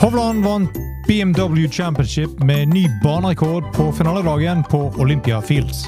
Hovland 0.00 0.44
vant 0.44 0.70
BMW 1.06 1.68
Championship 1.68 2.30
med 2.38 2.68
ny 2.68 2.86
banerekord 3.02 3.74
på 3.74 3.92
finaledagen 3.92 4.64
på 4.70 4.92
Olympia 4.98 5.40
Fields. 5.42 5.86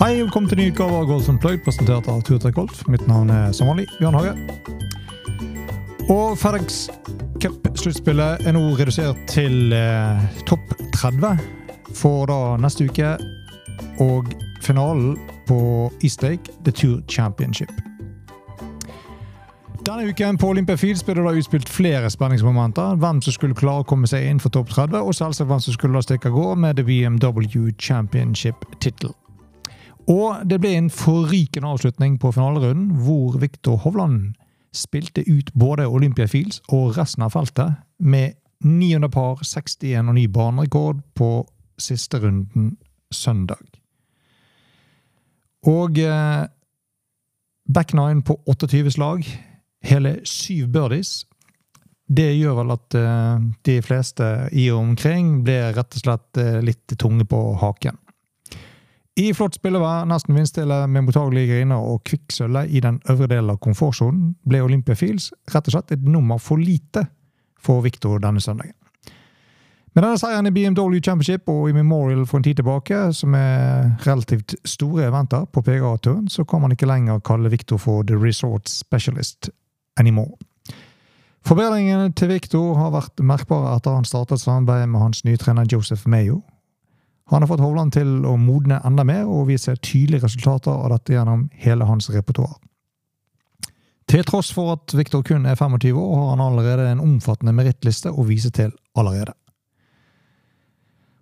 Hei, 0.00 0.16
velkommen 0.18 0.48
til 0.50 0.58
ny 0.58 0.70
utgave 0.72 0.96
av 0.98 1.06
Golf 1.06 1.30
Pløyd, 1.38 1.62
presentert 1.62 2.10
av 2.10 2.24
Turtreck 2.26 2.58
Golf. 2.58 2.82
Mitt 2.90 3.06
navn 3.06 3.30
er 3.30 3.54
som 3.54 3.70
vanlig 3.70 3.86
Bjørn 4.00 4.18
Hage. 4.18 4.34
Og 6.12 6.34
FedEx 6.36 6.90
Cup-sluttspillet 7.40 8.42
er 8.44 8.52
nå 8.52 8.60
redusert 8.76 9.16
til 9.30 9.72
eh, 9.72 10.24
topp 10.44 10.74
30 10.92 11.38
for 11.96 12.26
da 12.28 12.58
neste 12.60 12.84
uke. 12.84 13.14
Og 14.02 14.28
finalen 14.60 15.14
på 15.48 15.88
Eastlake, 16.04 16.52
The 16.66 16.74
Tour 16.76 17.00
Championship. 17.08 17.72
Denne 19.86 20.04
uken 20.12 20.36
på 20.38 20.52
Olympia 20.52 20.76
Fields 20.76 21.00
ble 21.02 21.16
det 21.16 21.24
da 21.24 21.32
utspilt 21.38 21.72
flere 21.72 22.10
spenningsmomenter. 22.12 23.00
Hvem 23.00 23.24
som 23.24 23.38
skulle 23.38 23.56
klare 23.56 23.86
å 23.86 23.88
komme 23.88 24.10
seg 24.10 24.28
inn 24.28 24.42
for 24.42 24.52
topp 24.52 24.68
30, 24.74 25.00
og 25.00 25.16
selvsagt 25.16 25.48
hvem 25.48 25.64
som 25.64 25.78
skulle 25.78 25.96
la 25.96 26.04
stikke 26.04 26.28
av 26.28 26.36
gårde 26.36 26.60
med 26.66 26.76
The 26.76 26.84
BMW 26.90 27.72
Championship-tittel. 27.80 29.16
Og 30.12 30.44
det 30.50 30.60
ble 30.60 30.76
en 30.76 30.92
forrykende 30.92 31.72
avslutning 31.72 32.20
på 32.20 32.34
finalerunden, 32.36 33.00
hvor 33.00 33.40
Viktor 33.40 33.80
Hovland 33.80 34.34
spilte 34.72 35.24
ut 35.28 35.52
både 35.54 35.86
Olympia 35.86 36.26
Fields 36.26 36.62
og 36.68 36.96
resten 36.96 37.24
av 37.26 37.34
feltet 37.34 37.74
med 37.98 38.38
900 38.64 39.10
par, 39.10 39.42
61 39.42 40.08
og 40.08 40.14
ny 40.16 40.26
banerekord 40.32 41.02
på 41.18 41.30
siste 41.80 42.20
runden 42.22 42.76
søndag. 43.12 43.62
Og 45.66 45.98
eh, 45.98 46.44
back 47.74 47.92
nine 47.94 48.22
på 48.26 48.38
28 48.46 48.96
slag, 48.96 49.26
hele 49.82 50.16
syv 50.26 50.70
birdies. 50.74 51.22
Det 52.06 52.32
gjør 52.36 52.58
vel 52.60 52.74
at 52.74 52.96
eh, 52.98 53.44
de 53.66 53.76
fleste 53.82 54.30
i 54.52 54.68
og 54.72 54.82
omkring 54.82 55.42
ble 55.46 55.58
rett 55.76 55.98
og 55.98 56.04
slett 56.04 56.42
eh, 56.42 56.58
litt 56.64 56.96
tunge 56.98 57.26
på 57.28 57.42
haken. 57.62 58.01
I 59.20 59.32
flott 59.36 59.58
spillevær, 59.58 60.06
nesten 60.08 60.32
vindstille 60.32 60.86
med 60.88 61.04
mottagelige 61.04 61.50
griner 61.50 61.84
og 61.84 62.00
kvikksølve 62.08 62.64
i 62.72 62.80
den 62.80 63.00
øvre 63.12 63.26
delen 63.28 63.52
av 63.52 63.58
komfortsonen, 63.60 64.30
ble 64.48 64.62
Olympia 64.64 64.96
Fields 64.96 65.28
rett 65.52 65.68
og 65.68 65.74
slett 65.74 65.92
et 65.92 66.06
nummer 66.08 66.40
for 66.40 66.56
lite 66.56 67.04
for 67.60 67.84
Victor 67.84 68.22
denne 68.22 68.40
søndagen. 68.40 68.72
Med 69.92 70.06
denne 70.06 70.16
seieren 70.16 70.48
i 70.48 70.54
BMW 70.56 71.02
Championship 71.04 71.50
og 71.52 71.66
i 71.68 71.74
Memorial 71.76 72.24
for 72.24 72.40
en 72.40 72.46
tid 72.46 72.56
tilbake, 72.62 73.02
som 73.12 73.34
er 73.36 73.90
relativt 74.06 74.54
store 74.64 75.10
eventer 75.10 75.44
på 75.44 75.60
PGA-turen, 75.60 76.30
så 76.32 76.46
kan 76.48 76.64
man 76.64 76.72
ikke 76.72 76.88
lenger 76.88 77.20
kalle 77.20 77.52
Victor 77.52 77.76
for 77.76 78.02
The 78.08 78.16
Resort 78.16 78.72
Specialist 78.72 79.50
anymore. 80.00 80.40
Forbedringene 81.44 82.14
til 82.16 82.32
Victor 82.32 82.78
har 82.78 82.94
vært 82.94 83.20
merkbare 83.20 83.76
etter 83.76 83.98
han 83.98 84.08
startet 84.08 84.40
samarbeidet 84.40 84.88
med 84.88 85.04
hans 85.04 85.24
nye 85.28 85.36
trener 85.36 85.68
Joseph 85.68 86.08
Mayo, 86.08 86.40
han 87.36 87.44
har 87.44 87.50
fått 87.50 87.64
Hovland 87.64 87.94
til 87.94 88.26
å 88.28 88.36
modne 88.36 88.80
enda 88.84 89.04
mer 89.08 89.24
og 89.24 89.48
vise 89.48 89.76
tydelige 89.78 90.26
resultater 90.26 90.72
av 90.72 90.92
dette 90.92 91.14
gjennom 91.14 91.46
hele 91.64 91.88
hans 91.88 92.10
repertoar. 92.12 92.58
Til 94.12 94.24
tross 94.28 94.50
for 94.52 94.74
at 94.74 94.92
Viktor 94.92 95.22
kun 95.24 95.46
er 95.48 95.56
25 95.56 95.96
år, 95.96 96.16
har 96.18 96.34
han 96.34 96.42
allerede 96.44 96.90
en 96.90 97.00
omfattende 97.00 97.54
merittliste 97.56 98.12
å 98.12 98.26
vise 98.28 98.50
til 98.52 98.74
allerede. 98.98 99.32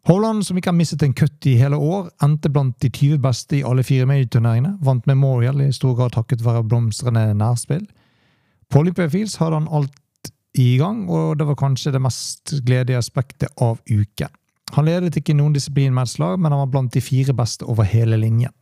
Hovland, 0.08 0.42
som 0.46 0.56
ikke 0.56 0.72
har 0.72 0.78
mistet 0.78 1.04
en 1.04 1.14
kutt 1.14 1.46
i 1.46 1.58
hele 1.60 1.76
år, 1.76 2.08
endte 2.24 2.50
blant 2.50 2.74
de 2.82 2.88
20 2.88 3.20
beste 3.22 3.58
i 3.58 3.64
alle 3.68 3.84
fire 3.86 4.08
medieturneringene, 4.08 4.78
vant 4.82 5.06
Memorial 5.06 5.60
i 5.60 5.70
stor 5.76 5.94
grad 5.98 6.16
takket 6.16 6.42
være 6.42 6.64
blomstrende 6.66 7.28
nærspill. 7.36 7.84
På 8.70 8.80
Olympia 8.80 9.10
Fields 9.12 9.36
hadde 9.38 9.60
han 9.60 9.68
alt 9.70 10.32
i 10.58 10.72
gang, 10.80 11.04
og 11.10 11.38
det 11.38 11.46
var 11.46 11.60
kanskje 11.60 11.92
det 11.94 12.02
mest 12.02 12.56
gledelige 12.64 12.98
aspektet 12.98 13.52
av 13.60 13.78
uken. 13.86 14.32
Han 14.76 14.86
ledet 14.86 15.16
ikke 15.18 15.34
noen 15.34 15.54
disiplin 15.54 15.94
med 15.94 16.06
et 16.06 16.14
slag, 16.14 16.38
men 16.38 16.52
han 16.54 16.62
var 16.62 16.72
blant 16.74 16.94
de 16.94 17.02
fire 17.02 17.34
beste 17.36 17.66
over 17.66 17.88
hele 17.88 18.18
linjen. 18.20 18.54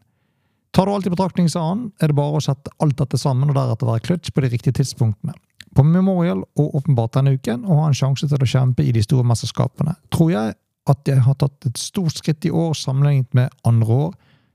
Tar 0.73 0.87
du 0.87 0.93
alt 0.93 1.09
i 1.09 1.13
betraktning, 1.13 1.49
sa 1.51 1.63
han, 1.71 1.89
er 2.01 2.11
det 2.11 2.17
bare 2.19 2.39
å 2.39 2.45
sette 2.45 2.73
alt 2.85 2.97
dette 3.01 3.19
sammen 3.21 3.51
og 3.51 3.57
deretter 3.57 3.89
være 3.89 4.05
clutch 4.05 4.33
på 4.33 4.45
de 4.45 4.51
riktige 4.53 4.77
tidspunktene. 4.79 5.35
På 5.77 5.85
Memorial 5.85 6.43
og 6.61 6.77
åpenbart 6.81 7.17
denne 7.17 7.35
uken, 7.37 7.65
og 7.67 7.83
ha 7.83 7.91
en 7.91 7.97
sjanse 7.97 8.29
til 8.29 8.45
å 8.45 8.49
kjempe 8.49 8.85
i 8.85 8.93
de 8.95 9.03
store 9.05 9.27
mesterskapene. 9.29 9.97
Tror 10.15 10.33
jeg 10.33 10.57
at 10.89 11.09
jeg 11.09 11.25
har 11.25 11.37
tatt 11.41 11.69
et 11.69 11.81
stort 11.81 12.17
skritt 12.17 12.47
i 12.49 12.53
år 12.55 12.77
sammenlignet 12.77 13.35
med 13.37 13.53
andre 13.69 14.01
år, 14.09 14.13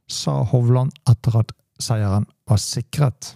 sa 0.09 0.41
Hovland 0.50 0.94
etter 1.09 1.38
at 1.41 1.53
seieren 1.81 2.25
var 2.50 2.62
sikret. 2.62 3.34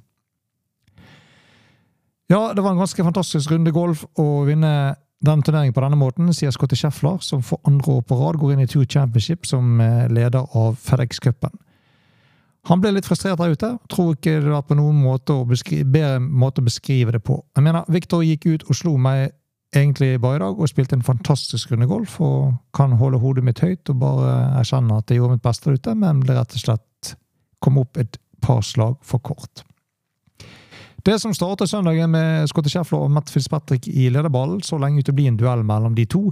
Ja, 2.28 2.52
det 2.54 2.64
var 2.64 2.74
en 2.74 2.82
ganske 2.82 3.04
fantastisk 3.06 3.54
runde 3.54 3.72
golf 3.72 4.04
å 4.20 4.44
vinne 4.48 4.98
den 5.26 5.42
turneringen 5.42 5.74
på 5.74 5.82
denne 5.82 5.98
måten, 5.98 6.30
sier 6.36 6.52
Scotty 6.54 6.78
Scheffler, 6.78 7.18
som 7.26 7.42
for 7.46 7.62
andre 7.66 8.00
år 8.00 8.04
på 8.06 8.18
rad 8.20 8.38
går 8.38 8.54
inn 8.54 8.66
i 8.66 8.68
Tour 8.70 8.86
Championship 8.86 9.48
som 9.50 9.80
leder 10.14 10.46
av 10.58 10.78
FedEx-cupen. 10.78 11.56
Han 12.68 12.82
ble 12.84 12.92
litt 12.92 13.08
frustrert 13.08 13.40
der 13.40 13.56
ute. 13.56 13.70
Tror 13.92 14.16
ikke 14.16 14.38
det 14.44 14.52
var 14.52 14.66
på 14.68 14.76
noen 14.76 15.00
måte 15.00 15.36
å 15.36 15.46
bedre 15.48 16.20
måte 16.20 16.62
å 16.62 16.68
beskrive 16.68 17.16
det 17.16 17.22
på. 17.24 17.40
Jeg 17.56 17.64
mener, 17.64 17.88
Victor 17.92 18.26
gikk 18.26 18.48
ut 18.50 18.66
og 18.68 18.76
slo 18.76 18.98
meg 19.00 19.32
egentlig 19.76 20.16
bare 20.24 20.40
i 20.40 20.44
dag 20.44 20.60
og 20.60 20.70
spilte 20.72 20.96
en 20.98 21.06
fantastisk 21.06 21.72
runde 21.72 21.88
golf 21.90 22.18
og 22.24 22.58
kan 22.76 22.96
holde 23.00 23.20
hodet 23.24 23.44
mitt 23.44 23.62
høyt 23.64 23.90
og 23.92 24.00
bare 24.02 24.36
erkjenne 24.62 25.00
at 25.00 25.12
jeg 25.12 25.22
gjorde 25.22 25.38
mitt 25.38 25.48
beste 25.48 25.70
der 25.70 25.80
ute, 25.80 25.96
men 25.96 26.22
ble 26.24 26.38
rett 26.38 26.56
og 26.56 26.64
slett 26.64 27.16
kom 27.64 27.80
opp 27.82 28.00
et 28.00 28.20
par 28.44 28.62
slag 28.66 29.00
for 29.06 29.24
kort. 29.24 29.64
Det 31.08 31.22
som 31.22 31.32
startet 31.32 31.70
søndagen 31.72 32.12
med 32.12 32.50
Scotty 32.52 32.68
Scheffler 32.68 33.06
og 33.06 33.12
Matt 33.16 33.30
Fitzpatrick 33.32 33.86
i 33.88 34.10
lederballen, 34.12 34.60
så 34.60 34.76
lenge 34.76 35.00
ut 35.00 35.08
til 35.08 35.16
å 35.16 35.22
en 35.30 35.38
duell 35.40 35.64
mellom 35.64 35.96
de 35.96 36.04
to. 36.04 36.26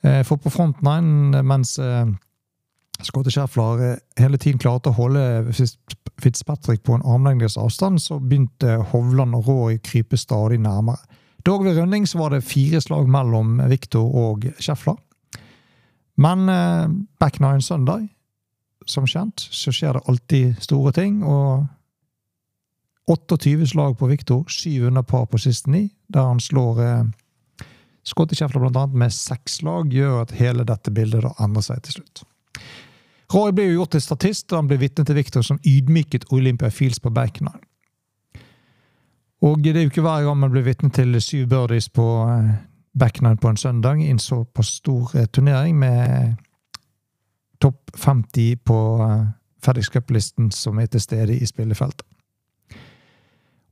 For 0.00 0.40
på 0.40 0.52
front 0.54 0.80
nine, 0.80 1.42
mens 1.44 1.74
Scotty 3.04 3.34
Scheffler 3.34 3.98
hele 4.16 4.40
tiden 4.40 4.62
klarte 4.62 4.88
å 4.88 4.96
holde 4.96 5.52
Fitzpatrick 5.52 6.80
på 6.86 6.96
en 6.96 7.04
armlengdes 7.04 7.58
avstand, 7.60 8.00
så 8.00 8.16
begynte 8.16 8.78
Hovland 8.94 9.36
og 9.36 9.52
Rory 9.52 9.78
krype 9.84 10.16
stadig 10.16 10.62
nærmere. 10.64 11.04
Dog 11.44 11.68
ved 11.68 11.76
runding 11.76 12.08
så 12.08 12.24
var 12.24 12.32
det 12.32 12.46
fire 12.48 12.80
slag 12.80 13.04
mellom 13.04 13.60
Victor 13.68 14.08
og 14.08 14.48
Scheffler. 14.56 14.96
Men 16.16 16.48
back 17.20 17.36
nine 17.36 17.60
søndag, 17.60 18.08
som 18.88 19.04
kjent, 19.04 19.44
så 19.52 19.76
skjer 19.76 19.98
det 19.98 20.08
alltid 20.08 20.62
store 20.64 20.96
ting. 20.96 21.20
og 21.20 21.66
28 23.08 23.66
slag 23.66 23.98
på 23.98 24.06
Victor, 24.06 24.44
700 24.48 25.02
par 25.02 25.26
på 25.26 25.38
siste 25.38 25.70
ni, 25.70 25.88
der 26.08 26.26
han 26.28 26.40
slår 26.40 26.82
eh, 26.84 27.04
Scheffler 28.04 28.60
blant 28.60 28.76
annet 28.76 28.96
med 28.96 29.12
seks 29.12 29.60
slag, 29.60 29.92
gjør 29.92 30.22
at 30.22 30.34
hele 30.36 30.64
dette 30.64 30.92
bildet 30.92 31.24
da 31.24 31.32
endrer 31.44 31.64
seg 31.64 31.82
til 31.84 31.98
slutt. 31.98 32.22
Roy 33.32 33.52
ble 33.52 33.66
jo 33.68 33.80
gjort 33.80 33.92
til 33.96 34.04
statist 34.04 34.48
da 34.48 34.60
han 34.60 34.68
ble 34.68 34.78
vitne 34.80 35.04
til 35.04 35.16
Victor 35.16 35.44
som 35.44 35.60
ydmyket 35.66 36.30
Olympia 36.32 36.70
Fields 36.72 37.00
på 37.00 37.12
back. 37.12 37.40
Og 39.44 39.62
det 39.62 39.76
er 39.76 39.84
jo 39.84 39.92
ikke 39.92 40.04
hver 40.04 40.24
gang 40.24 40.40
man 40.40 40.52
blir 40.52 40.64
vitne 40.64 40.90
til 40.90 41.20
syv 41.20 41.46
birdies 41.48 41.88
på 41.88 42.06
eh, 42.28 42.52
nine 43.22 43.36
på 43.36 43.48
en 43.48 43.56
søndag 43.56 44.00
i 44.00 44.10
en 44.10 44.18
såpass 44.18 44.80
stor 44.80 45.12
turnering 45.32 45.78
med 45.78 46.36
topp 47.60 47.90
50 47.96 48.56
på 48.64 48.78
FedEx 49.64 49.90
Cup-listen 49.92 50.50
som 50.50 50.78
er 50.78 50.86
til 50.86 51.00
stede 51.00 51.36
i 51.36 51.46
spillefeltet. 51.46 52.06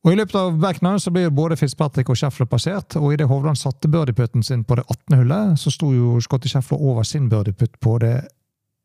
Og 0.06 0.12
I 0.12 0.17
løpet 0.20 0.37
av 0.38 0.58
back 0.62 0.85
nine 0.87 1.00
så 1.03 1.11
ble 1.11 1.25
både 1.35 1.56
Fitzpatrick 1.58 2.12
og 2.12 2.19
Schäffler 2.20 2.47
passert, 2.47 2.94
og 2.94 3.11
idet 3.17 3.26
Hovland 3.26 3.58
satte 3.58 3.91
birdieputten 3.91 4.44
sin 4.47 4.62
på 4.62 4.76
det 4.79 4.85
18. 4.87 5.17
hullet, 5.19 5.56
så 5.58 5.73
sto 5.75 5.91
jo 5.91 6.20
Scotty 6.23 6.47
Schäffler 6.53 6.79
over 6.79 7.03
sin 7.03 7.26
birdieputt 7.29 7.81
på 7.82 7.97
det 7.99 8.20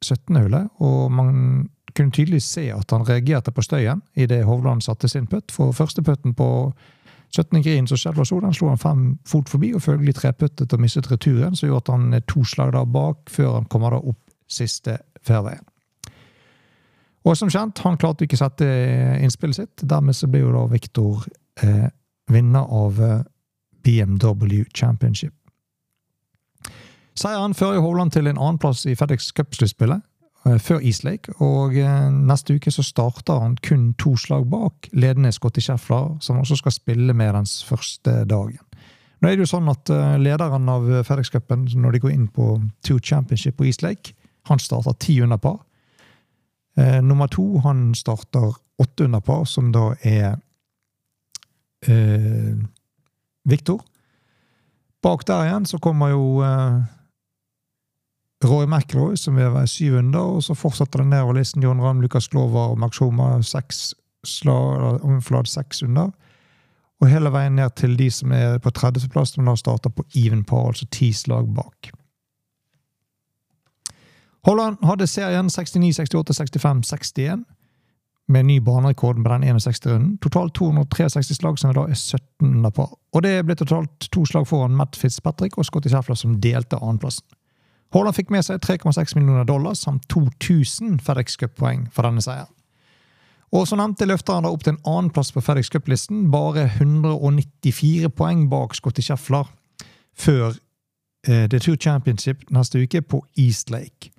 17. 0.01 0.35
hullet, 0.35 0.71
og 0.81 1.11
man 1.13 1.69
kunne 1.93 2.11
tydelig 2.11 2.41
se 2.41 2.71
at 2.73 2.89
han 2.89 3.05
reagerte 3.05 3.53
på 3.53 3.61
støyen 3.61 4.01
idet 4.17 4.47
Hovland 4.47 4.81
satte 4.81 5.07
sin 5.11 5.27
putt. 5.27 5.51
For 5.53 5.71
første 5.77 6.01
putten 6.01 6.33
på 6.33 6.73
17. 7.35 7.61
green 7.61 7.87
så 7.87 7.95
Schäffler 8.01 8.25
så, 8.25 8.39
den 8.41 8.57
slo 8.57 8.73
han 8.73 8.81
fem 8.81 9.03
fot 9.27 9.49
forbi, 9.49 9.75
og 9.77 9.85
følgelig 9.85 10.15
treputtet 10.15 10.73
og 10.73 10.81
mistet 10.81 11.11
returen, 11.11 11.55
så 11.55 11.69
gjorde 11.69 11.85
at 11.85 11.99
han 11.99 12.21
to 12.25 12.41
slag 12.43 12.73
da 12.73 12.81
bak 12.85 13.29
før 13.29 13.59
han 13.59 13.69
kommer 13.69 13.93
da 13.93 14.01
opp 14.01 14.23
siste 14.49 14.97
fairwayen. 15.21 15.70
Og 17.25 17.37
som 17.37 17.51
kjent, 17.53 17.83
han 17.85 17.99
klarte 18.01 18.25
ikke 18.25 18.39
å 18.39 18.43
sette 18.45 18.67
innspillet 19.21 19.59
sitt. 19.59 19.83
Dermed 19.85 20.17
så 20.17 20.29
blir 20.31 20.47
jo 20.47 20.55
da 20.55 20.63
Victor 20.71 21.27
eh, 21.61 21.91
vinner 22.31 22.65
av 22.65 22.97
BMW 23.83 24.65
Championship. 24.73 25.35
Seieren 27.17 27.53
fører 27.53 27.83
Hovland 27.83 28.13
til 28.15 28.29
en 28.29 28.39
annenplass 28.39 28.85
i 28.87 28.95
FedEx 28.95 29.31
Cup-sluttspillet. 29.35 30.01
eh, 30.45 30.57
før 30.57 30.79
Eastlake, 30.81 31.33
og 31.37 31.75
eh, 31.77 32.09
neste 32.09 32.55
uke 32.55 32.71
så 32.71 32.81
starter 32.81 33.39
han 33.43 33.57
kun 33.61 33.93
to 34.01 34.15
slag 34.17 34.47
bak 34.49 34.89
ledende 34.93 35.31
Scotty 35.31 35.61
Scheffler, 35.61 36.17
som 36.19 36.39
også 36.39 36.55
skal 36.55 36.71
spille 36.71 37.13
med 37.13 37.33
dens 37.35 37.63
første 37.63 38.23
dagen. 38.25 38.57
Nå 39.21 39.29
er 39.29 39.35
det 39.37 39.45
jo 39.45 39.51
sånn 39.51 39.69
at 39.69 39.89
eh, 39.93 40.17
Lederen 40.17 40.69
av 40.69 40.87
FedEx-cupen, 41.05 41.67
når 41.75 41.91
de 41.91 41.99
går 41.99 42.15
inn 42.15 42.27
på 42.27 42.55
Two 42.81 42.97
Championship 42.97 43.59
på 43.59 43.67
Eastlake, 43.69 44.15
han 44.49 44.59
starter 44.59 44.97
ti 44.97 45.19
under 45.21 45.37
par. 45.37 45.59
Eh, 46.77 47.01
nummer 47.03 47.27
to 47.27 47.57
han 47.63 47.95
starter 47.95 48.55
åtte 48.77 49.03
under 49.03 49.19
par, 49.19 49.45
som 49.45 49.71
da 49.71 49.91
er 50.01 50.37
eh, 51.87 52.55
Viktor. 53.49 53.81
Bak 55.03 55.25
der 55.27 55.47
igjen 55.47 55.65
så 55.65 55.79
kommer 55.81 56.13
jo 56.13 56.41
eh, 56.45 56.81
Roy 58.45 58.65
McIlroy, 58.65 59.15
som 59.17 59.35
vil 59.37 59.53
være 59.53 59.67
syv 59.67 59.97
under, 59.99 60.37
og 60.37 60.43
så 60.43 60.55
fortsetter 60.57 61.01
det 61.01 61.11
nedover 61.11 61.37
listen. 61.37 61.63
John 61.63 61.81
Ramm, 61.81 62.01
Lukas 62.01 62.27
Glover 62.27 62.75
Max 62.75 62.97
Homa 62.97 63.41
seks 63.41 63.93
slag, 64.25 65.01
seks 65.45 65.83
under. 65.83 66.11
Og 67.01 67.09
hele 67.09 67.31
veien 67.33 67.55
ned 67.57 67.73
til 67.75 67.97
de 67.97 68.09
som 68.13 68.31
er 68.31 68.59
på 68.61 68.69
30.-plass, 68.69 69.33
som 69.35 69.45
da 69.45 69.55
starter 69.57 69.89
på 69.89 70.05
even 70.15 70.43
par, 70.45 70.67
altså 70.69 70.85
ti 70.93 71.11
slag 71.13 71.49
bak. 71.55 71.91
Holland 74.45 74.77
hadde 74.83 75.07
serien 75.07 75.49
69, 75.49 75.95
68, 75.95 76.33
65, 76.37 76.83
61, 76.87 77.43
med 78.31 78.45
ny 78.45 78.59
banerekord 78.59 79.17
med 79.17 79.31
den 79.31 79.43
61-runden. 79.43 80.17
Totalt 80.17 80.55
263 80.55 81.35
slag, 81.35 81.59
som 81.59 81.73
da 81.75 81.83
er 81.89 81.97
17 81.97 82.55
under 82.55 82.69
par. 82.69 82.93
Og 83.13 83.23
det 83.23 83.35
ble 83.45 83.55
totalt 83.59 84.07
to 84.13 84.25
slag 84.25 84.47
foran 84.47 84.75
Matt 84.77 84.95
Fitzpatrick 84.95 85.57
og 85.57 85.67
Scotty 85.67 85.91
Sheffler, 85.91 86.15
som 86.15 86.39
delte 86.41 86.79
annenplassen. 86.79 87.25
Haaland 87.91 88.15
fikk 88.15 88.31
med 88.31 88.45
seg 88.47 88.61
3,6 88.63 89.17
millioner 89.17 89.43
dollar 89.43 89.75
samt 89.75 90.07
2000 90.09 91.01
FedEx 91.03 91.35
Cup-poeng 91.37 91.89
for 91.91 92.07
denne 92.07 92.23
seieren. 92.23 92.53
Og 93.51 93.65
som 93.67 93.81
nevnt 93.81 93.99
løfter 94.07 94.37
han 94.37 94.45
da 94.47 94.51
opp 94.53 94.63
til 94.63 94.77
en 94.77 94.85
annenplass 94.87 95.33
på 95.35 95.43
FedEx 95.43 95.73
Cup-listen, 95.73 96.29
bare 96.31 96.69
194 96.77 98.07
poeng 98.15 98.45
bak 98.51 98.77
Scotty 98.79 99.03
Sheffler, 99.03 99.49
før 100.15 100.53
eh, 101.27 101.49
The 101.51 101.59
Tour 101.59 101.75
Championship 101.75 102.47
neste 102.49 102.79
uke 102.79 103.03
på 103.03 103.19
East 103.35 103.73
Lake. 103.75 104.10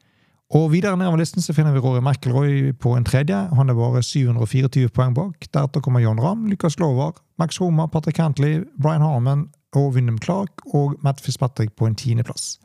Og 0.53 0.67
Videre 0.73 0.99
nedover 1.01 1.17
listen 1.17 1.41
så 1.41 1.55
finner 1.57 1.73
vi 1.73 1.81
Rory 1.81 2.03
McIlroy 2.05 2.73
på 2.77 2.93
en 2.97 3.07
tredje. 3.09 3.37
Han 3.57 3.73
er 3.73 3.77
bare 3.79 4.03
724 4.05 4.91
poeng 4.93 5.15
bak. 5.17 5.47
Deretter 5.49 5.81
kommer 5.81 6.03
John 6.05 6.21
Ramm, 6.21 6.45
Lucas 6.51 6.77
Glover, 6.77 7.13
Max 7.41 7.57
Homer, 7.57 7.87
Patrick 7.87 8.17
Cantley, 8.17 8.61
Brian 8.77 9.01
Harman 9.01 9.47
og 9.73 9.95
Wyndham 9.95 10.19
Clark 10.21 10.61
og 10.75 10.99
Matt 11.01 11.21
Fitzpatrick 11.25 11.73
på 11.77 11.89
en 11.89 11.97
tiendeplass. 11.97 12.59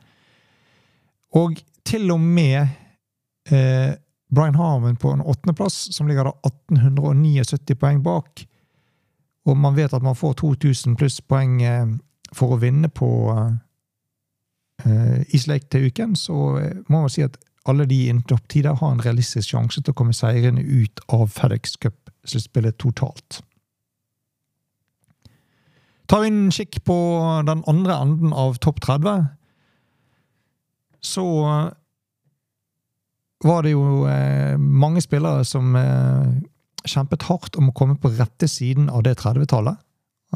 Og 1.32 1.56
til 1.88 2.10
og 2.12 2.20
med 2.20 2.68
eh, 3.50 3.96
Brian 4.34 4.54
Harman 4.54 4.96
på 4.96 5.12
en 5.12 5.24
åttendeplass, 5.24 5.88
som 5.96 6.06
ligger 6.06 6.28
da 6.28 6.34
1879 6.44 7.74
poeng 7.80 8.04
bak. 8.04 8.44
Og 9.48 9.56
man 9.56 9.76
vet 9.76 9.94
at 9.96 10.04
man 10.04 10.16
får 10.16 10.32
2000 10.44 10.96
pluss 11.00 11.22
poeng 11.24 11.62
eh, 11.64 11.86
for 12.36 12.52
å 12.52 12.60
vinne 12.60 12.92
på 12.92 13.08
eh, 14.84 15.20
Islake 15.32 15.72
til 15.72 15.88
uken, 15.88 16.16
så 16.16 16.58
eh, 16.60 16.74
må 16.88 17.06
man 17.06 17.12
si 17.12 17.24
at 17.24 17.40
alle 17.68 17.86
de 17.88 17.98
innen 18.08 18.24
topptider 18.28 18.78
har 18.80 18.92
en 18.92 19.02
realistisk 19.04 19.50
sjanse 19.50 19.82
til 19.82 19.92
å 19.92 19.98
komme 19.98 20.16
seirende 20.16 20.62
ut 20.62 21.02
av 21.12 21.26
FedEx 21.34 21.76
Cup-sluttspillet 21.82 22.78
totalt. 22.80 23.40
Tar 26.08 26.22
vi 26.24 26.30
en 26.30 26.52
kikk 26.54 26.80
på 26.88 26.96
den 27.44 27.64
andre 27.68 27.98
enden 28.00 28.32
av 28.32 28.56
topp 28.64 28.80
30, 28.86 29.26
så 31.04 31.26
var 33.44 33.62
det 33.62 33.74
jo 33.74 34.06
eh, 34.10 34.56
mange 34.58 35.02
spillere 35.04 35.44
som 35.46 35.76
eh, 35.76 36.30
kjempet 36.88 37.28
hardt 37.28 37.58
om 37.60 37.68
å 37.70 37.76
komme 37.76 37.98
på 38.00 38.10
rette 38.16 38.48
siden 38.50 38.88
av 38.90 39.04
det 39.06 39.18
30-tallet. 39.20 39.78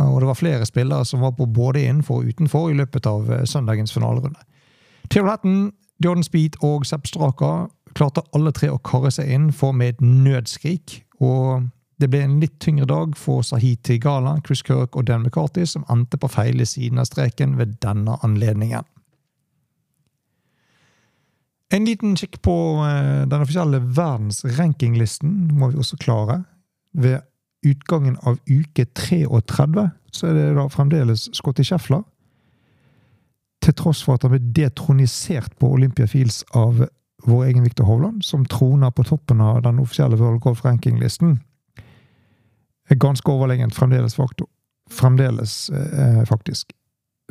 Og 0.00 0.20
det 0.22 0.28
var 0.28 0.38
flere 0.38 0.66
spillere 0.68 1.04
som 1.04 1.20
var 1.20 1.34
på 1.36 1.46
både 1.52 1.82
innenfor 1.82 2.22
og 2.22 2.30
utenfor 2.32 2.70
i 2.70 2.76
løpet 2.78 3.08
av 3.10 3.32
eh, 3.32 3.44
søndagens 3.48 3.92
finalerunde. 3.92 4.40
Theo 5.12 5.26
Hatton, 5.26 5.72
Jordan 6.04 6.26
Speed 6.26 6.58
og 6.60 6.86
Sepp 6.86 7.06
Straka 7.06 7.68
klarte 7.96 8.24
alle 8.34 8.52
tre 8.56 8.70
å 8.72 8.80
karre 8.82 9.10
seg 9.12 9.30
inn 9.30 9.50
for 9.54 9.76
med 9.76 9.94
et 9.94 10.00
nødskrik. 10.04 11.02
Og 11.22 11.68
det 12.02 12.08
ble 12.10 12.22
en 12.24 12.40
litt 12.42 12.56
tyngre 12.62 12.88
dag 12.90 13.12
for 13.18 13.44
Sahiti 13.46 13.98
Gala, 14.02 14.38
Chris 14.46 14.64
Kirk 14.66 14.96
og 14.96 15.06
Dan 15.06 15.22
McCarthy, 15.22 15.66
som 15.68 15.84
endte 15.92 16.18
på 16.18 16.30
feil 16.32 16.64
siden 16.66 16.98
av 16.98 17.06
streken 17.10 17.58
ved 17.60 17.76
denne 17.84 18.16
anledningen. 18.26 18.86
En 21.72 21.86
liten 21.88 22.16
kikk 22.20 22.42
på 22.44 22.54
eh, 22.84 23.22
den 23.28 23.40
offisielle 23.44 23.80
verdensrankinglisten 23.96 25.54
må 25.56 25.70
vi 25.72 25.80
også 25.80 25.96
klare. 26.02 26.42
Ved 26.92 27.22
utgangen 27.64 28.18
av 28.28 28.40
uke 28.50 28.84
33 28.98 29.86
så 30.12 30.28
er 30.28 30.36
det 30.36 30.48
da 30.58 30.66
fremdeles 30.68 31.30
Scotty 31.32 31.64
Scheffler. 31.64 32.02
Til 33.62 33.74
tross 33.78 34.02
for 34.02 34.18
at 34.18 34.26
han 34.26 34.34
ble 34.34 34.42
detronisert 34.56 35.54
på 35.60 35.70
Olympia 35.76 36.08
Fields 36.10 36.42
av 36.58 36.82
vår 37.22 37.44
egen 37.44 37.62
Viktor 37.62 37.86
Hovland, 37.86 38.24
som 38.26 38.46
troner 38.50 38.90
på 38.90 39.04
toppen 39.06 39.40
av 39.40 39.62
den 39.62 39.78
offisielle 39.78 40.18
World 40.18 40.42
Golf 40.42 40.64
Ranking-listen. 40.64 41.38
Ganske 42.90 43.30
overlegent 43.30 43.74
fremdeles, 43.74 44.14
faktor. 44.18 44.48
fremdeles 44.90 45.70
eh, 45.70 46.24
faktisk. 46.28 46.72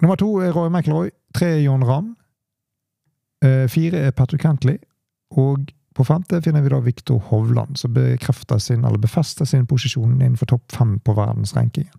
Nummer 0.02 0.16
to 0.16 0.40
er 0.42 0.52
Roy 0.52 0.70
McIlroy. 0.70 1.12
Tre 1.36 1.52
er 1.58 1.62
John 1.62 1.84
Ramm. 1.84 2.16
Eh, 3.46 3.68
fire 3.70 3.98
er 4.08 4.12
Patrick 4.12 4.42
Cantley, 4.42 4.78
og 5.38 5.70
på 5.96 6.06
femte 6.08 6.40
finner 6.42 6.64
vi 6.64 6.72
da 6.72 6.80
Viktor 6.80 7.20
Hovland, 7.30 7.78
som 7.78 7.94
bekrefter 7.94 8.58
sin, 8.58 8.86
eller 8.86 8.98
befester 8.98 9.46
sin 9.46 9.68
posisjon 9.68 10.22
innenfor 10.22 10.50
topp 10.54 10.72
fem 10.72 11.00
på 11.00 11.14
verdensrankingen. 11.14 11.94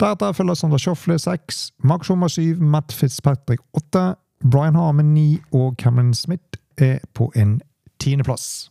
Deretter 0.00 0.32
følger 0.34 0.54
Sandra 0.58 0.78
Schoffle 0.78 1.18
seks, 1.18 1.72
Mark 1.84 2.04
Schummer 2.04 2.28
syv, 2.28 2.60
Matt 2.60 2.92
Fitzpatrick 2.92 3.62
åtte, 3.74 4.14
Brian 4.42 4.74
Harmen 4.74 5.14
ni 5.14 5.38
og 5.52 5.76
Cameron 5.78 6.14
Smith 6.14 6.58
er 6.78 6.98
på 7.14 7.30
en 7.36 7.60
tiendeplass. 8.02 8.70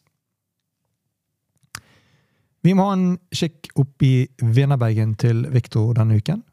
Vi 2.64 2.74
må 2.74 2.88
ha 2.88 2.96
en 2.96 3.18
kikk 3.36 3.72
opp 3.80 4.04
i 4.06 4.28
vinnerbagen 4.40 5.16
til 5.20 5.46
Viktor 5.52 5.94
denne 5.98 6.20
uken. 6.20 6.44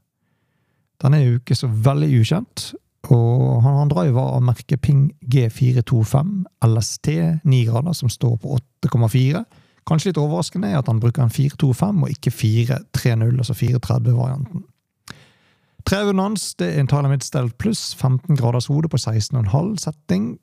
Denne 1.01 1.21
ikke 1.37 1.57
så 1.57 1.71
veldig 1.71 2.09
ukjent, 2.21 2.73
og 3.11 3.63
han 3.65 3.77
har 3.77 3.85
en 3.85 3.93
driver 3.93 4.35
av 4.37 4.43
merket 4.45 4.83
Ping 4.85 5.07
G425 5.33 6.33
LST 6.67 7.09
9 7.45 7.61
grader, 7.69 7.95
som 7.97 8.11
står 8.13 8.37
på 8.43 8.59
8,4. 8.85 9.45
Kanskje 9.91 10.13
litt 10.13 10.21
overraskende 10.23 10.69
er 10.71 10.79
at 10.79 10.87
han 10.87 11.01
bruker 11.03 11.25
en 11.25 11.33
4-2-5 11.35 12.05
og 12.05 12.13
ikke 12.13 12.31
4-3-0, 12.31 13.41
altså 13.43 13.57
430-varianten. 13.59 14.63
Treven 15.89 16.21
hans 16.23 16.53
det 16.61 16.69
er 16.69 16.81
en 16.81 16.91
Tyler 16.91 17.11
Midstelt 17.11 17.57
pluss 17.59 17.97
15 17.99 18.37
graders 18.39 18.69
hode 18.71 18.89
på 18.89 19.01
16,5 19.01 19.77
setting. 19.83 20.37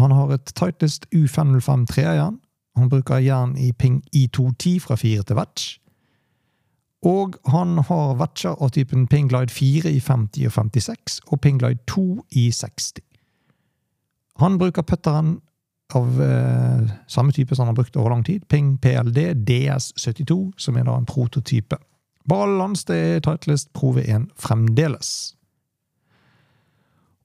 Han 0.00 0.14
har 0.16 0.32
et 0.32 0.52
Tightest 0.56 1.06
U505 1.12 1.84
trejern. 1.90 2.38
Han 2.76 2.88
bruker 2.88 3.20
jern 3.20 3.56
i 3.58 3.72
Ping 3.72 4.00
I210 4.16 4.78
fra 4.80 4.96
4 4.96 5.22
til 5.28 5.36
Vetch. 5.36 5.76
Og 7.04 7.36
han 7.48 7.78
har 7.88 8.16
vetcher 8.20 8.56
av 8.60 8.72
typen 8.76 9.06
Pinglide 9.08 9.52
4 9.52 9.90
i 9.90 10.00
50 10.00 10.46
og 10.46 10.52
56 10.52 11.20
og 11.26 11.40
Pinglide 11.40 11.80
2 11.88 12.24
i 12.30 12.50
60. 12.52 13.00
Han 14.40 14.58
bruker 14.58 14.82
putteren 14.82 15.40
av 15.96 16.22
eh, 16.22 16.90
samme 17.10 17.32
type 17.32 17.54
som 17.54 17.64
han 17.64 17.74
har 17.74 17.82
brukt 17.82 17.96
over 17.96 18.10
lang 18.10 18.24
tid, 18.24 18.48
Ping 18.48 18.78
PLD 18.78 19.18
DS72, 19.48 20.52
som 20.56 20.76
er 20.76 20.86
da 20.88 20.96
en 20.96 21.08
prototype. 21.08 21.78
Balans 22.28 22.84
det 22.88 22.96
er 22.96 23.22
Titleist 23.24 23.72
Pro 23.72 23.92
V1 23.96 24.28
fremdeles. 24.38 25.34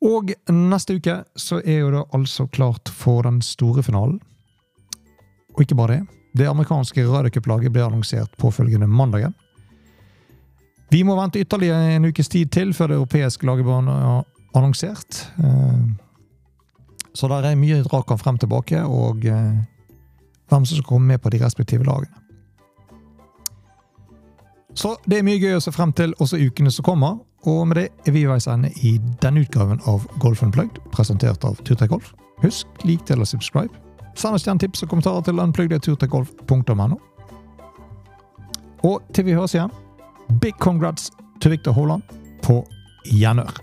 Og 0.06 0.34
neste 0.52 0.98
uke 1.00 1.22
så 1.40 1.62
er 1.64 1.82
jo 1.82 1.94
det 1.94 2.04
altså 2.14 2.48
klart 2.48 2.92
for 2.94 3.26
den 3.26 3.42
store 3.42 3.84
finalen. 3.84 4.20
Og 5.56 5.64
ikke 5.64 5.78
bare 5.78 5.98
det. 5.98 6.04
Det 6.36 6.48
amerikanske 6.52 7.06
radiocuplaget 7.08 7.72
ble 7.72 7.86
annonsert 7.86 8.34
påfølgende 8.38 8.88
mandag. 8.92 9.32
Vi 10.92 11.02
må 11.04 11.16
vente 11.18 11.40
ytterligere 11.42 11.96
en 11.96 12.10
ukes 12.12 12.30
tid 12.30 12.52
til 12.54 12.74
før 12.76 12.92
det 12.92 12.98
europeiske 13.00 13.48
laget 13.48 13.66
blir 13.66 13.88
annonsert. 14.56 15.22
Eh, 15.40 16.05
så 17.16 17.30
der 17.32 17.48
er 17.48 17.60
mye 17.60 17.84
dragkamp 17.84 18.22
frem 18.22 18.38
tilbake, 18.38 18.84
og 18.84 19.26
eh, 19.26 19.56
hvem 20.52 20.66
som 20.66 20.78
skal 20.78 20.90
komme 20.90 21.08
med 21.14 21.22
på 21.24 21.32
de 21.34 21.40
respektive 21.46 21.88
lagene. 21.88 22.12
Så 24.76 24.98
det 25.08 25.20
er 25.20 25.24
mye 25.24 25.40
gøy 25.40 25.56
å 25.56 25.64
se 25.64 25.72
frem 25.72 25.94
til 25.96 26.14
også 26.20 26.38
ukene 26.42 26.72
som 26.72 26.84
kommer. 26.84 27.22
Og 27.48 27.68
med 27.70 27.78
det 27.80 27.86
er 28.10 28.12
vi 28.12 28.26
i 28.26 28.28
veis 28.28 28.48
ende 28.52 28.72
i 28.84 28.98
denne 29.24 29.46
utgaven 29.46 29.80
av 29.88 30.04
Golf 30.20 30.44
Unplugged, 30.44 30.82
presentert 30.92 31.46
av 31.48 31.62
Turtek 31.64 31.94
Golf. 31.94 32.12
Husk, 32.44 32.68
lik, 32.84 33.06
del 33.08 33.24
og 33.24 33.30
subscribe. 33.30 33.72
Send 34.20 34.36
oss 34.36 34.48
gjerne 34.48 34.60
tips 34.60 34.84
og 34.84 34.92
kommentarer 34.92 35.24
til 35.24 35.40
unpluggedturtekgolf.no. 35.40 37.00
Og 38.86 39.14
til 39.16 39.30
vi 39.30 39.38
høres 39.38 39.56
igjen 39.56 39.72
Big 40.42 40.58
congrats 40.60 41.12
til 41.40 41.54
Victor 41.54 41.76
Haaland 41.78 42.04
på 42.44 42.60
gjenhør. 43.14 43.62